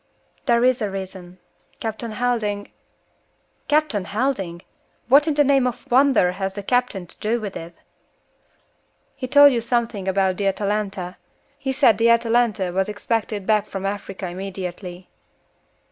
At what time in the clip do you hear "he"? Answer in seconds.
9.15-9.27, 11.59-11.71